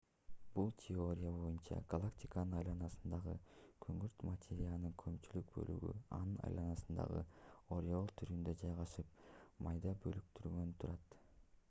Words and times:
бул 0.53 0.69
теория 0.83 1.31
боюнча 1.39 1.75
галактиканын 1.93 2.55
айланасындагы 2.61 3.35
күңүрт 3.85 4.25
материянын 4.29 4.95
көпчүлүк 5.03 5.51
бөлүгү 5.57 5.93
анын 6.19 6.41
айланасында 6.49 7.09
ореол 7.79 8.09
түрүндө 8.23 8.55
жайгашып 8.63 9.13
майда 9.67 9.93
бөлүктөрдөн 10.07 10.75
турат 10.85 11.19